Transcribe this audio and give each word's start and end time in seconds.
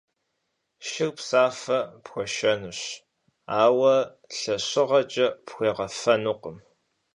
Шыр 0.87 1.09
псафэ 1.15 1.79
пхуэшэнущ, 2.03 2.81
ауэ 3.63 3.95
лъэщыгъэкӏэ 4.37 5.27
пхуегъэфэнукъым. 5.45 6.57